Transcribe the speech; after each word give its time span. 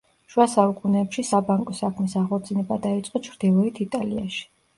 შუა 0.35 0.45
საუკუნეებში 0.53 1.23
საბანკო 1.27 1.75
საქმის 1.81 2.15
აღორძინება 2.23 2.79
დაიწყო 2.87 3.23
ჩრდილოეთ 3.29 3.79
იტალიაში. 3.87 4.43